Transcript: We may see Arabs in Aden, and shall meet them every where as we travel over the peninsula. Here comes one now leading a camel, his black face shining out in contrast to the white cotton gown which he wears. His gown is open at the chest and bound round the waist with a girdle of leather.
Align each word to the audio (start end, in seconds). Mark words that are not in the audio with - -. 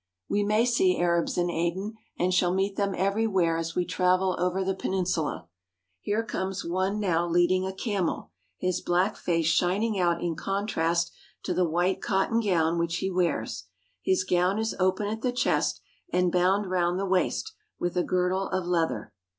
We 0.27 0.41
may 0.41 0.65
see 0.65 0.97
Arabs 0.99 1.37
in 1.37 1.51
Aden, 1.51 1.93
and 2.17 2.33
shall 2.33 2.51
meet 2.51 2.75
them 2.75 2.95
every 2.97 3.27
where 3.27 3.55
as 3.55 3.75
we 3.75 3.85
travel 3.85 4.35
over 4.39 4.63
the 4.63 4.73
peninsula. 4.73 5.47
Here 5.99 6.23
comes 6.23 6.65
one 6.65 6.99
now 6.99 7.27
leading 7.27 7.67
a 7.67 7.71
camel, 7.71 8.31
his 8.57 8.81
black 8.81 9.15
face 9.15 9.45
shining 9.45 9.99
out 9.99 10.19
in 10.19 10.35
contrast 10.35 11.13
to 11.43 11.53
the 11.53 11.69
white 11.69 12.01
cotton 12.01 12.39
gown 12.39 12.79
which 12.79 12.97
he 12.97 13.11
wears. 13.11 13.65
His 14.01 14.23
gown 14.23 14.57
is 14.57 14.75
open 14.79 15.05
at 15.05 15.21
the 15.21 15.31
chest 15.31 15.81
and 16.11 16.31
bound 16.31 16.67
round 16.71 16.99
the 16.99 17.05
waist 17.05 17.53
with 17.77 17.95
a 17.95 18.01
girdle 18.01 18.49
of 18.49 18.65
leather. 18.65 19.13